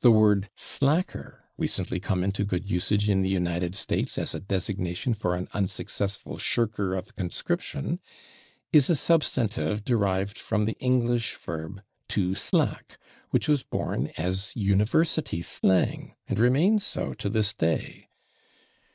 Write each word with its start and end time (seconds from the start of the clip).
The 0.00 0.10
word 0.10 0.48
/slacker/, 0.56 1.40
recently 1.58 2.00
come 2.00 2.24
into 2.24 2.42
good 2.42 2.70
usage 2.70 3.10
in 3.10 3.20
the 3.20 3.28
United 3.28 3.74
States 3.74 4.16
as 4.16 4.34
a 4.34 4.40
designation 4.40 5.12
for 5.12 5.36
an 5.36 5.46
unsuccessful 5.52 6.38
shirker 6.38 6.94
of 6.94 7.14
conscription, 7.16 8.00
is 8.72 8.88
a 8.88 8.96
substantive 8.96 9.84
derived 9.84 10.38
from 10.38 10.64
the 10.64 10.78
English 10.80 11.34
verb 11.36 11.82
/to 12.08 12.34
slack/, 12.34 12.96
which 13.28 13.46
was 13.46 13.62
born 13.62 14.10
as 14.16 14.56
university 14.56 15.42
slang 15.42 16.14
and 16.26 16.38
remains 16.38 16.82
so 16.86 17.12
to 17.12 17.28
this 17.28 17.52
day. 17.52 18.08